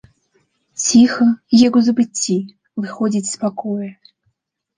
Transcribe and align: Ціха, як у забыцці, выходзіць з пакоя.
Ціха, 0.83 1.27
як 1.67 1.77
у 1.81 1.81
забыцці, 1.89 2.37
выходзіць 2.83 3.31
з 3.35 3.37
пакоя. 3.45 3.91